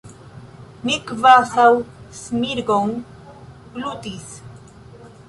Mi 0.87 0.95
kvazaŭ 1.11 1.65
smirgon 2.21 2.97
glutis. 3.77 4.33